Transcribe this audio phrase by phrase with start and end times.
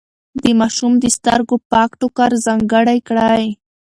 [0.43, 3.45] د ماشوم د سترګو پاک ټوکر ځانګړی کړئ.